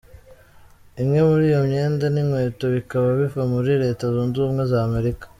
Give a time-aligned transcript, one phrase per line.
[1.01, 5.25] Imwe muri iyo myenda n'inkweto bikaba biva muri Leta zunze ubumwe za Amerika.